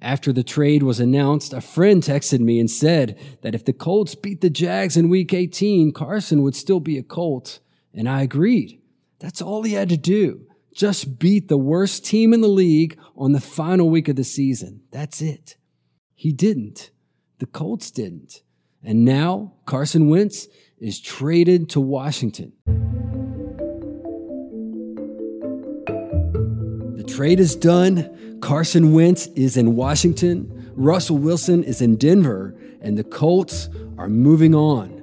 After 0.00 0.32
the 0.32 0.44
trade 0.44 0.82
was 0.82 1.00
announced, 1.00 1.52
a 1.52 1.60
friend 1.60 2.02
texted 2.02 2.40
me 2.40 2.60
and 2.60 2.70
said 2.70 3.18
that 3.42 3.54
if 3.54 3.64
the 3.64 3.72
Colts 3.72 4.14
beat 4.14 4.40
the 4.40 4.50
Jags 4.50 4.96
in 4.96 5.08
week 5.08 5.34
18, 5.34 5.92
Carson 5.92 6.42
would 6.42 6.54
still 6.54 6.80
be 6.80 6.98
a 6.98 7.02
Colt. 7.02 7.58
And 7.92 8.08
I 8.08 8.22
agreed. 8.22 8.80
That's 9.18 9.42
all 9.42 9.62
he 9.62 9.72
had 9.72 9.88
to 9.88 9.96
do. 9.96 10.46
Just 10.72 11.18
beat 11.18 11.48
the 11.48 11.58
worst 11.58 12.04
team 12.04 12.32
in 12.32 12.40
the 12.40 12.48
league 12.48 12.96
on 13.16 13.32
the 13.32 13.40
final 13.40 13.90
week 13.90 14.08
of 14.08 14.14
the 14.14 14.22
season. 14.22 14.82
That's 14.92 15.20
it. 15.20 15.56
He 16.14 16.32
didn't. 16.32 16.90
The 17.38 17.46
Colts 17.46 17.90
didn't. 17.90 18.42
And 18.84 19.04
now 19.04 19.54
Carson 19.66 20.08
Wentz 20.08 20.46
is 20.80 21.00
traded 21.00 21.70
to 21.70 21.80
Washington. 21.80 22.52
The 26.96 27.04
trade 27.06 27.40
is 27.40 27.56
done. 27.56 28.38
Carson 28.40 28.92
Wentz 28.92 29.26
is 29.28 29.56
in 29.56 29.74
Washington. 29.74 30.72
Russell 30.76 31.18
Wilson 31.18 31.64
is 31.64 31.82
in 31.82 31.96
Denver. 31.96 32.54
And 32.80 32.96
the 32.96 33.04
Colts 33.04 33.68
are 33.98 34.08
moving 34.08 34.54
on. 34.54 35.02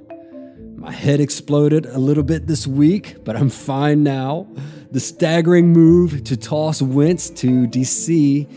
My 0.76 0.92
head 0.92 1.20
exploded 1.20 1.84
a 1.84 1.98
little 1.98 2.22
bit 2.22 2.46
this 2.46 2.66
week, 2.66 3.24
but 3.24 3.36
I'm 3.36 3.50
fine 3.50 4.02
now. 4.02 4.46
The 4.90 5.00
staggering 5.00 5.72
move 5.72 6.24
to 6.24 6.36
toss 6.36 6.80
Wentz 6.80 7.28
to 7.30 7.66
DC 7.66 8.48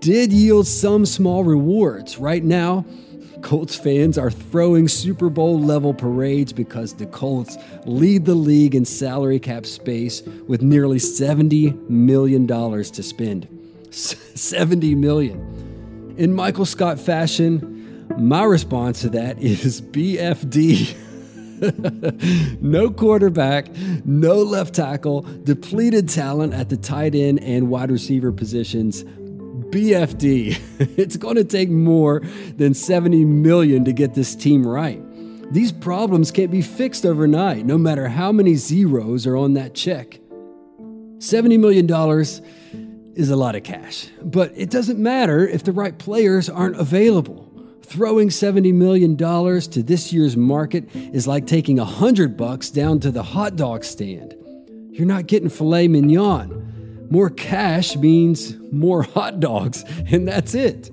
did 0.00 0.32
yield 0.32 0.66
some 0.66 1.06
small 1.06 1.44
rewards. 1.44 2.18
Right 2.18 2.44
now, 2.44 2.84
Colts 3.42 3.76
fans 3.76 4.16
are 4.16 4.30
throwing 4.30 4.88
Super 4.88 5.28
Bowl 5.28 5.60
level 5.60 5.92
parades 5.92 6.52
because 6.52 6.94
the 6.94 7.06
Colts 7.06 7.56
lead 7.84 8.24
the 8.24 8.34
league 8.34 8.74
in 8.74 8.84
salary 8.84 9.40
cap 9.40 9.66
space 9.66 10.22
with 10.46 10.62
nearly 10.62 10.98
$70 10.98 11.88
million 11.88 12.46
to 12.46 13.02
spend. 13.02 13.48
70 13.90 14.94
million. 14.94 16.14
In 16.16 16.34
Michael 16.34 16.64
Scott 16.64 16.98
fashion, 16.98 18.06
my 18.16 18.44
response 18.44 19.00
to 19.02 19.10
that 19.10 19.38
is 19.38 19.82
BFD. 19.82 20.96
no 22.60 22.90
quarterback, 22.90 23.68
no 24.04 24.36
left 24.36 24.74
tackle, 24.74 25.22
depleted 25.44 26.08
talent 26.08 26.54
at 26.54 26.68
the 26.68 26.76
tight 26.76 27.14
end 27.14 27.40
and 27.42 27.68
wide 27.68 27.90
receiver 27.90 28.32
positions. 28.32 29.04
BFD. 29.72 30.60
It's 30.98 31.16
going 31.16 31.36
to 31.36 31.44
take 31.44 31.70
more 31.70 32.20
than 32.56 32.74
70 32.74 33.24
million 33.24 33.84
to 33.84 33.92
get 33.92 34.14
this 34.14 34.34
team 34.34 34.66
right. 34.66 35.00
These 35.52 35.70
problems 35.70 36.30
can't 36.30 36.50
be 36.50 36.62
fixed 36.62 37.06
overnight, 37.06 37.64
no 37.66 37.78
matter 37.78 38.08
how 38.08 38.32
many 38.32 38.54
zeros 38.54 39.26
are 39.26 39.36
on 39.36 39.54
that 39.54 39.74
check. 39.74 40.18
$70 41.18 41.58
million 41.60 41.86
is 43.14 43.30
a 43.30 43.36
lot 43.36 43.54
of 43.54 43.62
cash, 43.62 44.08
but 44.22 44.52
it 44.56 44.70
doesn't 44.70 44.98
matter 44.98 45.46
if 45.46 45.62
the 45.62 45.72
right 45.72 45.96
players 45.98 46.48
aren't 46.48 46.76
available. 46.76 47.48
Throwing 47.82 48.28
$70 48.28 48.72
million 48.74 49.16
to 49.16 49.82
this 49.82 50.12
year's 50.12 50.36
market 50.36 50.88
is 50.94 51.26
like 51.26 51.46
taking 51.46 51.76
100 51.76 52.36
bucks 52.36 52.70
down 52.70 52.98
to 53.00 53.10
the 53.10 53.22
hot 53.22 53.54
dog 53.54 53.84
stand. 53.84 54.34
You're 54.90 55.06
not 55.06 55.26
getting 55.26 55.48
filet 55.48 55.86
mignon. 55.86 56.61
More 57.12 57.28
cash 57.28 57.94
means 57.94 58.56
more 58.72 59.02
hot 59.14 59.38
dogs, 59.38 59.84
and 60.10 60.26
that's 60.26 60.54
it. 60.54 60.90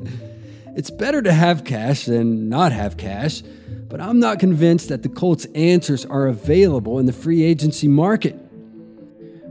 It's 0.75 0.91
better 0.91 1.21
to 1.21 1.31
have 1.31 1.63
cash 1.63 2.03
than 2.03 2.49
not 2.49 2.73
have 2.73 2.97
cash, 2.97 3.41
but 3.88 4.01
I'm 4.01 4.19
not 4.19 4.38
convinced 4.38 4.89
that 4.89 5.01
the 5.01 5.07
Colts' 5.07 5.45
answers 5.55 6.05
are 6.05 6.27
available 6.27 6.99
in 6.99 7.05
the 7.05 7.13
free 7.13 7.41
agency 7.41 7.88
market. 7.88 8.33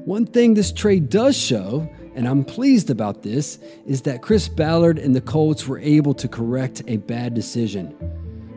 One 0.04 0.26
thing 0.26 0.52
this 0.52 0.70
trade 0.70 1.08
does 1.08 1.34
show 1.34 1.88
and 2.14 2.28
I'm 2.28 2.44
pleased 2.44 2.90
about 2.90 3.22
this, 3.22 3.60
is 3.87 4.02
that 4.02 4.22
Chris 4.22 4.48
Ballard 4.48 4.98
and 4.98 5.14
the 5.14 5.20
Colts 5.20 5.68
were 5.68 5.78
able 5.78 6.12
to 6.14 6.26
correct 6.26 6.82
a 6.88 6.96
bad 6.96 7.32
decision. 7.32 7.94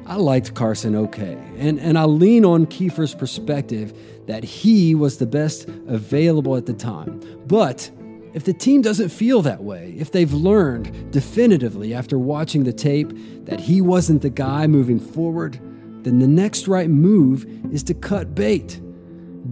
I 0.07 0.15
liked 0.15 0.55
Carson 0.55 0.95
okay, 0.95 1.37
and, 1.57 1.79
and 1.79 1.95
I 1.95 2.05
lean 2.05 2.43
on 2.43 2.65
Keefer's 2.65 3.13
perspective 3.13 3.93
that 4.25 4.43
he 4.43 4.95
was 4.95 5.19
the 5.19 5.27
best 5.27 5.69
available 5.87 6.57
at 6.57 6.65
the 6.65 6.73
time. 6.73 7.21
But 7.45 7.91
if 8.33 8.45
the 8.45 8.53
team 8.53 8.81
doesn't 8.81 9.09
feel 9.09 9.41
that 9.41 9.63
way, 9.63 9.93
if 9.97 10.11
they've 10.11 10.31
learned 10.31 11.11
definitively 11.11 11.93
after 11.93 12.17
watching 12.17 12.63
the 12.63 12.73
tape 12.73 13.11
that 13.45 13.59
he 13.59 13.81
wasn't 13.81 14.21
the 14.21 14.29
guy 14.29 14.67
moving 14.67 15.00
forward, 15.00 15.59
then 16.03 16.19
the 16.19 16.27
next 16.27 16.67
right 16.67 16.89
move 16.89 17.45
is 17.73 17.83
to 17.83 17.93
cut 17.93 18.33
bait. 18.33 18.79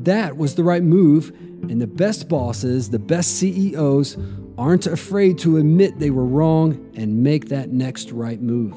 That 0.04 0.38
was 0.38 0.56
the 0.56 0.64
right 0.64 0.84
move 0.84 1.30
and 1.64 1.82
the 1.82 1.88
best 1.88 2.30
bosses, 2.30 2.90
the 2.90 3.00
best 3.00 3.38
CEOs, 3.38 4.18
aren't 4.58 4.88
afraid 4.88 5.38
to 5.40 5.58
admit 5.58 6.00
they 6.00 6.10
were 6.10 6.26
wrong 6.26 6.92
and 6.96 7.22
make 7.22 7.50
that 7.50 7.72
next 7.72 8.12
right 8.12 8.42
move. 8.42 8.76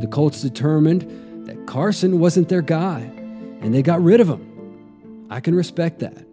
The 0.00 0.06
Colts 0.06 0.40
determined 0.42 1.46
that 1.46 1.66
Carson 1.66 2.18
wasn't 2.18 2.48
their 2.48 2.62
guy, 2.62 3.00
and 3.60 3.74
they 3.74 3.82
got 3.82 4.02
rid 4.02 4.20
of 4.20 4.28
him. 4.28 5.26
I 5.30 5.40
can 5.40 5.54
respect 5.54 6.00
that. 6.00 6.26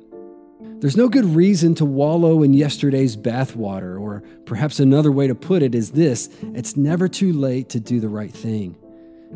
There's 0.82 0.98
no 0.98 1.10
good 1.10 1.26
reason 1.26 1.76
to 1.76 1.86
wallow 1.86 2.42
in 2.42 2.56
yesterday's 2.56 3.16
bathwater, 3.16 4.02
or 4.02 4.24
perhaps 4.46 4.80
another 4.80 5.12
way 5.12 5.28
to 5.28 5.36
put 5.36 5.62
it 5.62 5.76
is 5.76 5.92
this 5.92 6.28
it's 6.42 6.76
never 6.76 7.08
too 7.08 7.34
late 7.34 7.70
to 7.70 7.80
do 7.80 8.00
the 8.00 8.10
right 8.10 8.34
thing. 8.34 8.76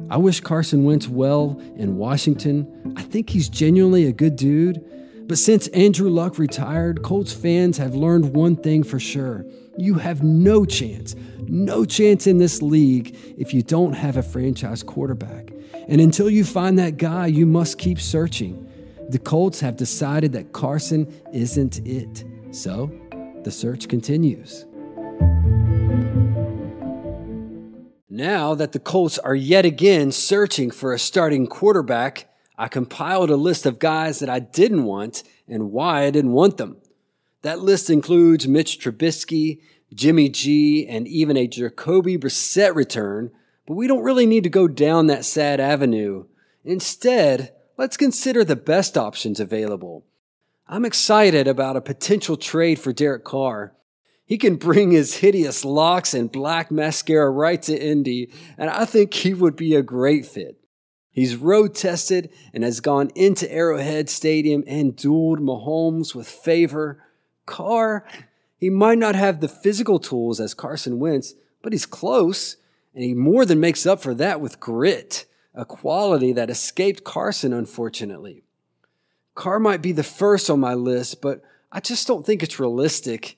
I 0.10 0.18
wish 0.18 0.40
Carson 0.40 0.86
Wentz 0.86 1.08
well 1.08 1.62
in 1.76 1.98
Washington. 1.98 2.96
I 2.98 3.04
think 3.04 3.30
he's 3.30 3.48
genuinely 3.48 4.08
a 4.08 4.12
good 4.12 4.36
dude, 4.38 4.84
but 5.28 5.38
since 5.38 5.68
Andrew 5.68 6.10
Luck 6.10 6.40
retired, 6.40 7.04
Colts 7.04 7.32
fans 7.32 7.78
have 7.78 7.94
learned 7.94 8.34
one 8.34 8.56
thing 8.56 8.82
for 8.82 9.00
sure. 9.00 9.46
You 9.78 9.94
have 9.96 10.24
no 10.24 10.66
chance, 10.66 11.16
no 11.42 11.86
chance 11.86 12.26
in 12.26 12.40
this 12.40 12.64
league 12.64 13.16
if 13.38 13.54
you 13.54 13.62
don't 13.62 13.94
have 13.94 14.18
a 14.18 14.24
franchise 14.24 14.82
quarterback. 14.82 15.52
And 15.88 16.02
until 16.02 16.28
you 16.28 16.44
find 16.44 16.80
that 16.80 16.98
guy, 16.98 17.28
you 17.28 17.46
must 17.46 17.78
keep 17.78 18.02
searching. 18.02 18.68
The 19.10 19.20
Colts 19.20 19.60
have 19.60 19.78
decided 19.78 20.32
that 20.34 20.52
Carson 20.52 21.14
isn't 21.32 21.86
it. 21.86 22.24
So 22.52 22.92
the 23.44 23.52
search 23.52 23.88
continues. 23.88 24.66
Now 28.10 28.56
that 28.56 28.72
the 28.72 28.80
Colts 28.80 29.20
are 29.20 29.36
yet 29.36 29.66
again 29.66 30.12
searching 30.12 30.72
for 30.72 30.94
a 30.94 31.00
starting 31.00 31.46
quarterback, 31.48 32.30
I 32.58 32.68
compiled 32.68 33.30
a 33.30 33.36
list 33.36 33.66
of 33.66 33.78
guys 33.78 34.20
that 34.20 34.30
I 34.30 34.40
didn't 34.40 34.86
want 34.86 35.24
and 35.48 35.72
why 35.72 36.06
I 36.06 36.10
didn't 36.10 36.32
want 36.32 36.58
them. 36.58 36.78
That 37.42 37.60
list 37.60 37.90
includes 37.90 38.48
Mitch 38.48 38.80
Trubisky, 38.80 39.60
Jimmy 39.94 40.30
G, 40.30 40.88
and 40.88 41.08
even 41.08 41.38
a 41.38 41.46
Jacoby 41.46 42.18
Brissett 42.18 42.74
return, 42.74 43.32
but 43.68 43.76
we 43.76 43.86
don't 43.86 44.04
really 44.04 44.26
need 44.26 44.44
to 44.46 44.50
go 44.50 44.68
down 44.68 45.08
that 45.08 45.26
sad 45.26 45.60
avenue. 45.60 46.26
Instead, 46.64 47.54
let's 47.78 47.98
consider 47.98 48.44
the 48.44 48.56
best 48.56 48.98
options 48.98 49.40
available. 49.40 50.06
I'm 50.68 50.86
excited 50.86 51.48
about 51.48 51.76
a 51.76 51.82
potential 51.82 52.38
trade 52.38 52.80
for 52.80 52.92
Derek 52.92 53.24
Carr. 53.24 53.74
He 54.26 54.38
can 54.38 54.56
bring 54.56 54.92
his 54.92 55.18
hideous 55.18 55.64
locks 55.64 56.14
and 56.14 56.32
black 56.32 56.72
mascara 56.72 57.30
right 57.30 57.62
to 57.64 57.80
Indy, 57.80 58.32
and 58.58 58.70
I 58.70 58.86
think 58.86 59.14
he 59.14 59.34
would 59.34 59.56
be 59.56 59.76
a 59.76 59.84
great 59.84 60.26
fit. 60.26 60.60
He's 61.12 61.36
road 61.36 61.76
tested 61.76 62.30
and 62.54 62.64
has 62.64 62.80
gone 62.80 63.12
into 63.16 63.50
Arrowhead 63.52 64.10
Stadium 64.10 64.64
and 64.68 64.98
dueled 64.98 65.38
Mahomes 65.38 66.16
with 66.16 66.28
favor. 66.28 67.04
Carr, 67.46 68.06
he 68.58 68.70
might 68.70 68.98
not 68.98 69.16
have 69.16 69.40
the 69.40 69.48
physical 69.48 70.00
tools 70.00 70.40
as 70.40 70.54
Carson 70.54 71.00
Wentz, 71.00 71.36
but 71.62 71.72
he's 71.72 71.86
close, 71.86 72.58
and 72.94 73.04
he 73.04 73.14
more 73.14 73.46
than 73.46 73.60
makes 73.60 73.86
up 73.86 74.02
for 74.02 74.14
that 74.16 74.42
with 74.42 74.60
grit, 74.60 75.26
a 75.56 75.66
quality 75.66 76.34
that 76.34 76.50
escaped 76.50 77.04
Carson, 77.04 77.54
unfortunately. 77.54 78.44
Carr 79.34 79.60
might 79.60 79.82
be 79.82 79.92
the 79.92 80.04
first 80.04 80.50
on 80.50 80.60
my 80.60 80.74
list, 80.74 81.22
but 81.22 81.42
I 81.72 81.80
just 81.80 82.08
don't 82.08 82.26
think 82.26 82.44
it's 82.44 82.60
realistic. 82.60 83.38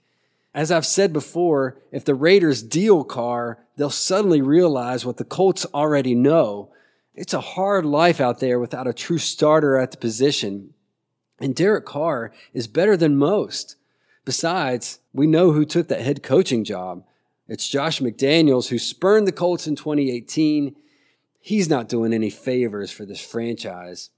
As 0.54 0.72
I've 0.72 0.86
said 0.86 1.14
before, 1.14 1.78
if 1.92 2.06
the 2.06 2.16
Raiders 2.16 2.62
deal 2.64 3.04
Carr, 3.04 3.60
they'll 3.76 3.90
suddenly 3.90 4.42
realize 4.42 5.06
what 5.06 5.18
the 5.18 5.24
Colts 5.24 5.66
already 5.74 6.16
know 6.16 6.72
it's 7.18 7.34
a 7.34 7.42
hard 7.42 7.84
life 7.84 8.22
out 8.22 8.40
there 8.40 8.60
without 8.60 8.88
a 8.88 8.94
true 8.94 9.18
starter 9.18 9.76
at 9.76 9.90
the 9.90 9.98
position. 9.98 10.76
And 11.40 11.56
Derek 11.56 11.84
Carr 11.84 12.32
is 12.54 12.68
better 12.68 12.96
than 12.96 13.18
most. 13.18 13.76
Besides, 14.24 15.00
we 15.14 15.26
know 15.26 15.52
who 15.52 15.66
took 15.66 15.88
that 15.88 16.02
head 16.02 16.22
coaching 16.22 16.64
job. 16.64 17.04
It's 17.48 17.68
Josh 17.68 18.02
McDaniels 18.02 18.68
who 18.68 18.78
spurned 18.78 19.26
the 19.26 19.32
Colts 19.32 19.66
in 19.66 19.76
2018. 19.76 20.76
He's 21.48 21.70
not 21.70 21.88
doing 21.88 22.12
any 22.12 22.30
favors 22.30 22.92
for 22.92 23.06
this 23.06 23.22
franchise. 23.22 24.10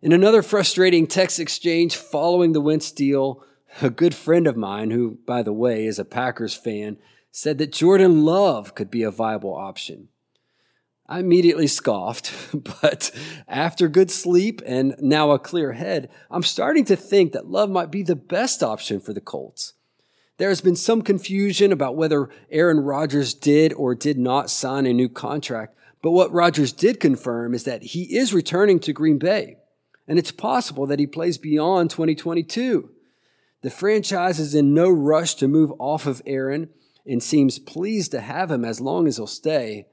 In 0.00 0.12
another 0.12 0.42
frustrating 0.42 1.08
text 1.08 1.40
exchange 1.40 1.96
following 1.96 2.52
the 2.52 2.60
Wentz 2.60 2.92
deal, 2.92 3.42
a 3.82 3.90
good 3.90 4.14
friend 4.14 4.46
of 4.46 4.56
mine, 4.56 4.92
who, 4.92 5.18
by 5.26 5.42
the 5.42 5.52
way, 5.52 5.86
is 5.86 5.98
a 5.98 6.04
Packers 6.04 6.54
fan, 6.54 6.98
said 7.32 7.58
that 7.58 7.72
Jordan 7.72 8.24
Love 8.24 8.76
could 8.76 8.92
be 8.92 9.02
a 9.02 9.10
viable 9.10 9.56
option. 9.56 10.06
I 11.08 11.18
immediately 11.18 11.66
scoffed, 11.66 12.32
but 12.80 13.10
after 13.48 13.88
good 13.88 14.12
sleep 14.12 14.62
and 14.64 14.94
now 15.00 15.32
a 15.32 15.38
clear 15.40 15.72
head, 15.72 16.10
I'm 16.30 16.44
starting 16.44 16.84
to 16.84 16.96
think 16.96 17.32
that 17.32 17.50
Love 17.50 17.70
might 17.70 17.90
be 17.90 18.04
the 18.04 18.14
best 18.14 18.62
option 18.62 19.00
for 19.00 19.12
the 19.12 19.20
Colts. 19.20 19.72
There 20.36 20.50
has 20.50 20.60
been 20.60 20.76
some 20.76 21.02
confusion 21.02 21.72
about 21.72 21.96
whether 21.96 22.30
Aaron 22.52 22.78
Rodgers 22.78 23.34
did 23.34 23.72
or 23.72 23.96
did 23.96 24.16
not 24.16 24.48
sign 24.48 24.86
a 24.86 24.92
new 24.92 25.08
contract, 25.08 25.74
but 26.02 26.12
what 26.12 26.32
Rodgers 26.32 26.72
did 26.72 27.00
confirm 27.00 27.54
is 27.54 27.64
that 27.64 27.82
he 27.82 28.16
is 28.16 28.32
returning 28.32 28.80
to 28.80 28.92
Green 28.92 29.18
Bay 29.18 29.56
and 30.10 30.18
it's 30.18 30.32
possible 30.32 30.86
that 30.86 30.98
he 30.98 31.06
plays 31.06 31.38
beyond 31.38 31.88
2022. 31.90 32.90
The 33.62 33.70
franchise 33.70 34.40
is 34.40 34.56
in 34.56 34.74
no 34.74 34.90
rush 34.90 35.36
to 35.36 35.46
move 35.46 35.72
off 35.78 36.04
of 36.04 36.20
Aaron 36.26 36.68
and 37.06 37.22
seems 37.22 37.60
pleased 37.60 38.10
to 38.10 38.20
have 38.20 38.50
him 38.50 38.64
as 38.64 38.80
long 38.80 39.06
as 39.06 39.18
he'll 39.18 39.28
stay. 39.28 39.86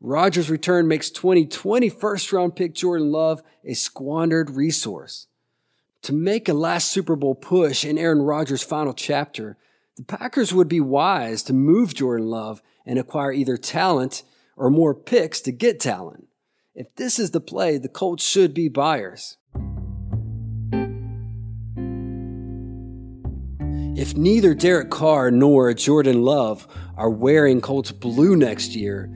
Rodgers' 0.00 0.50
return 0.50 0.88
makes 0.88 1.08
2020 1.10 1.88
first 1.88 2.32
round 2.32 2.56
pick 2.56 2.74
Jordan 2.74 3.12
Love 3.12 3.44
a 3.64 3.74
squandered 3.74 4.50
resource. 4.50 5.28
To 6.02 6.12
make 6.12 6.48
a 6.48 6.52
last 6.52 6.90
Super 6.90 7.14
Bowl 7.14 7.36
push 7.36 7.84
in 7.84 7.96
Aaron 7.96 8.22
Rodgers' 8.22 8.64
final 8.64 8.92
chapter, 8.92 9.56
the 9.96 10.02
Packers 10.02 10.52
would 10.52 10.68
be 10.68 10.80
wise 10.80 11.44
to 11.44 11.52
move 11.52 11.94
Jordan 11.94 12.26
Love 12.26 12.60
and 12.84 12.98
acquire 12.98 13.30
either 13.30 13.56
talent 13.56 14.24
or 14.60 14.68
more 14.68 14.94
picks 14.94 15.40
to 15.40 15.50
get 15.50 15.80
talent. 15.80 16.28
If 16.74 16.94
this 16.94 17.18
is 17.18 17.30
the 17.30 17.40
play, 17.40 17.78
the 17.78 17.88
Colts 17.88 18.22
should 18.22 18.52
be 18.52 18.68
buyers. 18.68 19.38
If 23.96 24.14
neither 24.14 24.52
Derek 24.54 24.90
Carr 24.90 25.30
nor 25.30 25.72
Jordan 25.72 26.22
Love 26.22 26.68
are 26.98 27.08
wearing 27.08 27.62
Colts 27.62 27.90
blue 27.90 28.36
next 28.36 28.76
year, 28.76 29.10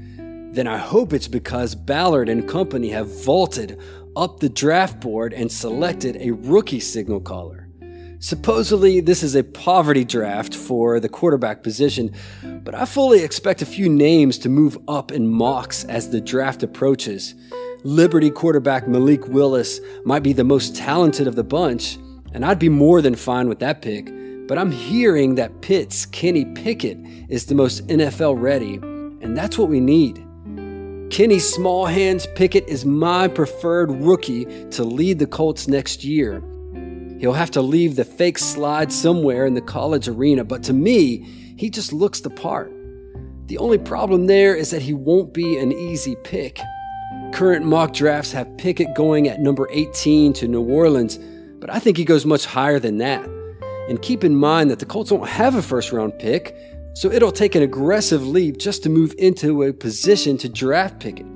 then 0.52 0.66
I 0.66 0.78
hope 0.78 1.12
it's 1.12 1.28
because 1.28 1.74
Ballard 1.74 2.30
and 2.30 2.48
company 2.48 2.88
have 2.88 3.24
vaulted 3.24 3.78
up 4.16 4.40
the 4.40 4.48
draft 4.48 5.00
board 5.00 5.34
and 5.34 5.52
selected 5.52 6.16
a 6.20 6.30
rookie 6.30 6.80
signal 6.80 7.20
caller. 7.20 7.63
Supposedly, 8.24 9.00
this 9.00 9.22
is 9.22 9.34
a 9.34 9.44
poverty 9.44 10.02
draft 10.02 10.54
for 10.54 10.98
the 10.98 11.10
quarterback 11.10 11.62
position, 11.62 12.10
but 12.42 12.74
I 12.74 12.86
fully 12.86 13.22
expect 13.22 13.60
a 13.60 13.66
few 13.66 13.86
names 13.86 14.38
to 14.38 14.48
move 14.48 14.78
up 14.88 15.12
in 15.12 15.28
mocks 15.28 15.84
as 15.84 16.08
the 16.08 16.22
draft 16.22 16.62
approaches. 16.62 17.34
Liberty 17.82 18.30
quarterback 18.30 18.88
Malik 18.88 19.28
Willis 19.28 19.78
might 20.06 20.22
be 20.22 20.32
the 20.32 20.42
most 20.42 20.74
talented 20.74 21.26
of 21.26 21.36
the 21.36 21.44
bunch, 21.44 21.98
and 22.32 22.46
I'd 22.46 22.58
be 22.58 22.70
more 22.70 23.02
than 23.02 23.14
fine 23.14 23.46
with 23.46 23.58
that 23.58 23.82
pick. 23.82 24.10
But 24.48 24.56
I'm 24.56 24.70
hearing 24.70 25.34
that 25.34 25.60
Pitt's 25.60 26.06
Kenny 26.06 26.46
Pickett 26.46 26.96
is 27.28 27.44
the 27.44 27.54
most 27.54 27.86
NFL 27.88 28.40
ready, 28.40 28.76
and 28.76 29.36
that's 29.36 29.58
what 29.58 29.68
we 29.68 29.80
need. 29.80 30.16
Kenny 31.10 31.38
Small 31.38 31.84
Hands 31.84 32.26
Pickett 32.34 32.66
is 32.68 32.86
my 32.86 33.28
preferred 33.28 33.90
rookie 33.90 34.46
to 34.70 34.82
lead 34.82 35.18
the 35.18 35.26
Colts 35.26 35.68
next 35.68 36.04
year. 36.04 36.42
He'll 37.24 37.32
have 37.32 37.52
to 37.52 37.62
leave 37.62 37.96
the 37.96 38.04
fake 38.04 38.36
slide 38.36 38.92
somewhere 38.92 39.46
in 39.46 39.54
the 39.54 39.62
college 39.62 40.08
arena, 40.08 40.44
but 40.44 40.62
to 40.64 40.74
me, 40.74 41.26
he 41.56 41.70
just 41.70 41.90
looks 41.90 42.20
the 42.20 42.28
part. 42.28 42.70
The 43.46 43.56
only 43.56 43.78
problem 43.78 44.26
there 44.26 44.54
is 44.54 44.70
that 44.72 44.82
he 44.82 44.92
won't 44.92 45.32
be 45.32 45.56
an 45.56 45.72
easy 45.72 46.16
pick. 46.22 46.60
Current 47.32 47.64
mock 47.64 47.94
drafts 47.94 48.30
have 48.32 48.54
Pickett 48.58 48.94
going 48.94 49.26
at 49.26 49.40
number 49.40 49.66
18 49.70 50.34
to 50.34 50.46
New 50.46 50.64
Orleans, 50.64 51.18
but 51.60 51.70
I 51.70 51.78
think 51.78 51.96
he 51.96 52.04
goes 52.04 52.26
much 52.26 52.44
higher 52.44 52.78
than 52.78 52.98
that. 52.98 53.26
And 53.88 54.02
keep 54.02 54.22
in 54.22 54.36
mind 54.36 54.70
that 54.70 54.78
the 54.78 54.84
Colts 54.84 55.08
don't 55.08 55.26
have 55.26 55.54
a 55.54 55.62
first 55.62 55.92
round 55.92 56.18
pick, 56.18 56.54
so 56.92 57.10
it'll 57.10 57.32
take 57.32 57.54
an 57.54 57.62
aggressive 57.62 58.26
leap 58.26 58.58
just 58.58 58.82
to 58.82 58.90
move 58.90 59.14
into 59.16 59.62
a 59.62 59.72
position 59.72 60.36
to 60.36 60.48
draft 60.50 61.00
Pickett. 61.00 61.33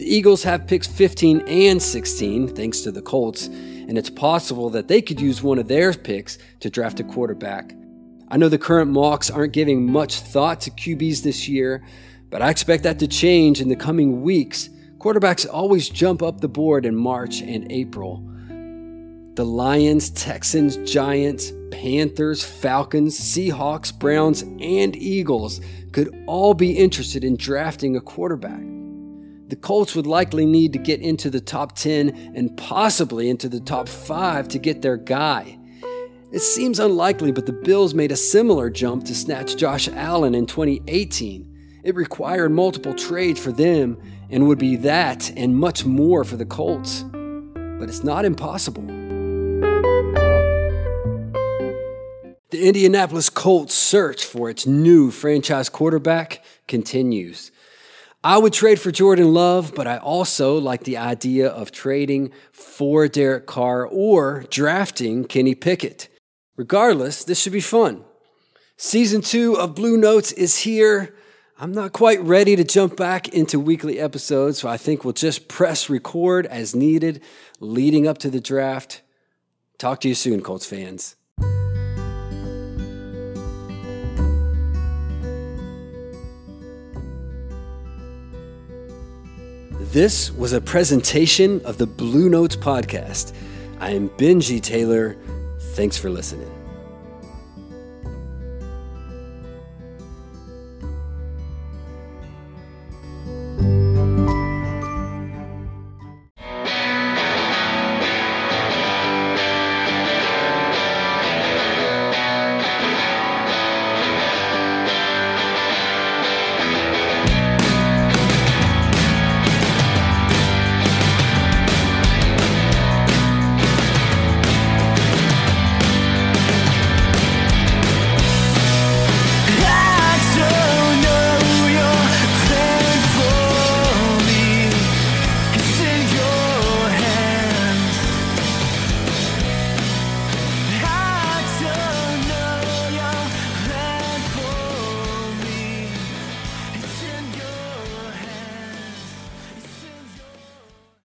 The 0.00 0.16
Eagles 0.16 0.42
have 0.44 0.66
picks 0.66 0.86
15 0.86 1.42
and 1.46 1.82
16, 1.82 2.54
thanks 2.54 2.80
to 2.80 2.90
the 2.90 3.02
Colts, 3.02 3.48
and 3.48 3.98
it's 3.98 4.08
possible 4.08 4.70
that 4.70 4.88
they 4.88 5.02
could 5.02 5.20
use 5.20 5.42
one 5.42 5.58
of 5.58 5.68
their 5.68 5.92
picks 5.92 6.38
to 6.60 6.70
draft 6.70 7.00
a 7.00 7.04
quarterback. 7.04 7.74
I 8.30 8.38
know 8.38 8.48
the 8.48 8.56
current 8.56 8.90
mocks 8.90 9.30
aren't 9.30 9.52
giving 9.52 9.92
much 9.92 10.20
thought 10.20 10.62
to 10.62 10.70
QBs 10.70 11.22
this 11.22 11.50
year, 11.50 11.84
but 12.30 12.40
I 12.40 12.48
expect 12.48 12.84
that 12.84 12.98
to 13.00 13.08
change 13.08 13.60
in 13.60 13.68
the 13.68 13.76
coming 13.76 14.22
weeks. 14.22 14.70
Quarterbacks 14.96 15.46
always 15.46 15.90
jump 15.90 16.22
up 16.22 16.40
the 16.40 16.48
board 16.48 16.86
in 16.86 16.96
March 16.96 17.42
and 17.42 17.70
April. 17.70 18.26
The 19.34 19.44
Lions, 19.44 20.08
Texans, 20.08 20.78
Giants, 20.90 21.52
Panthers, 21.70 22.42
Falcons, 22.42 23.20
Seahawks, 23.20 23.92
Browns, 23.92 24.40
and 24.40 24.96
Eagles 24.96 25.60
could 25.92 26.24
all 26.26 26.54
be 26.54 26.72
interested 26.72 27.22
in 27.22 27.36
drafting 27.36 27.96
a 27.96 28.00
quarterback. 28.00 28.69
The 29.50 29.56
Colts 29.56 29.96
would 29.96 30.06
likely 30.06 30.46
need 30.46 30.72
to 30.74 30.78
get 30.78 31.00
into 31.00 31.28
the 31.28 31.40
top 31.40 31.74
10 31.74 32.34
and 32.36 32.56
possibly 32.56 33.28
into 33.28 33.48
the 33.48 33.58
top 33.58 33.88
5 33.88 34.46
to 34.46 34.60
get 34.60 34.80
their 34.80 34.96
guy. 34.96 35.58
It 36.30 36.38
seems 36.38 36.78
unlikely, 36.78 37.32
but 37.32 37.46
the 37.46 37.52
Bills 37.52 37.92
made 37.92 38.12
a 38.12 38.16
similar 38.16 38.70
jump 38.70 39.06
to 39.06 39.14
snatch 39.14 39.56
Josh 39.56 39.88
Allen 39.88 40.36
in 40.36 40.46
2018. 40.46 41.80
It 41.82 41.96
required 41.96 42.52
multiple 42.52 42.94
trades 42.94 43.40
for 43.40 43.50
them 43.50 44.00
and 44.30 44.46
would 44.46 44.60
be 44.60 44.76
that 44.76 45.32
and 45.36 45.56
much 45.56 45.84
more 45.84 46.22
for 46.22 46.36
the 46.36 46.46
Colts. 46.46 47.02
But 47.02 47.88
it's 47.88 48.04
not 48.04 48.24
impossible. 48.24 48.84
The 52.50 52.68
Indianapolis 52.68 53.28
Colts 53.28 53.74
search 53.74 54.24
for 54.24 54.48
its 54.48 54.64
new 54.64 55.10
franchise 55.10 55.68
quarterback 55.68 56.44
continues. 56.68 57.50
I 58.22 58.36
would 58.36 58.52
trade 58.52 58.78
for 58.78 58.90
Jordan 58.90 59.32
Love, 59.32 59.72
but 59.74 59.86
I 59.86 59.96
also 59.96 60.58
like 60.58 60.84
the 60.84 60.98
idea 60.98 61.48
of 61.48 61.72
trading 61.72 62.32
for 62.52 63.08
Derek 63.08 63.46
Carr 63.46 63.86
or 63.86 64.44
drafting 64.50 65.24
Kenny 65.24 65.54
Pickett. 65.54 66.08
Regardless, 66.54 67.24
this 67.24 67.40
should 67.40 67.54
be 67.54 67.62
fun. 67.62 68.04
Season 68.76 69.22
two 69.22 69.56
of 69.56 69.74
Blue 69.74 69.96
Notes 69.96 70.32
is 70.32 70.58
here. 70.58 71.14
I'm 71.58 71.72
not 71.72 71.94
quite 71.94 72.20
ready 72.20 72.56
to 72.56 72.64
jump 72.64 72.94
back 72.94 73.28
into 73.28 73.58
weekly 73.58 73.98
episodes, 73.98 74.58
so 74.58 74.68
I 74.68 74.76
think 74.76 75.02
we'll 75.02 75.14
just 75.14 75.48
press 75.48 75.88
record 75.88 76.44
as 76.44 76.74
needed 76.74 77.22
leading 77.58 78.06
up 78.06 78.18
to 78.18 78.28
the 78.28 78.40
draft. 78.40 79.00
Talk 79.78 80.00
to 80.00 80.08
you 80.08 80.14
soon, 80.14 80.42
Colts 80.42 80.66
fans. 80.66 81.16
This 89.92 90.30
was 90.30 90.52
a 90.52 90.60
presentation 90.60 91.60
of 91.64 91.76
the 91.76 91.86
Blue 91.86 92.28
Notes 92.28 92.54
podcast. 92.54 93.32
I 93.80 93.90
am 93.90 94.08
Benji 94.10 94.62
Taylor. 94.62 95.16
Thanks 95.74 95.96
for 95.98 96.10
listening. 96.10 96.59